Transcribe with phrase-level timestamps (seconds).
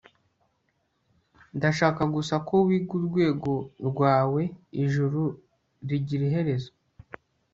[1.57, 3.51] ndashaka gusa ko wiga urwego
[3.87, 5.23] rwaweijuru
[5.83, 6.71] ntirigira iherezo